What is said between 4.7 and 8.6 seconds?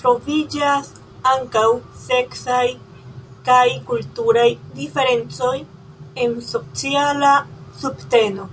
diferencoj en sociala subteno.